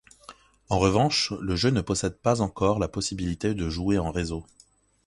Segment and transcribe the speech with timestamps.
[0.69, 4.43] En revanche le jeu ne possède pas encore la possibilité de jouer en réseau.